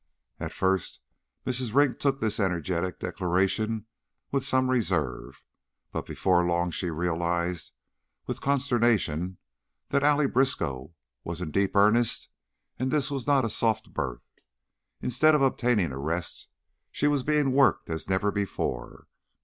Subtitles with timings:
[0.39, 0.99] At first
[1.45, 1.75] Mrs.
[1.75, 3.85] Ring took this energetic declaration
[4.31, 5.43] with some reserve,
[5.91, 7.71] but before long she realized
[8.25, 9.37] with consternation
[9.89, 12.29] that Allie Briskow was in deep earnest
[12.79, 14.27] and that this was not a soft berth.
[15.03, 16.47] Instead of obtaining a rest
[16.89, 19.05] she was being worked as never before.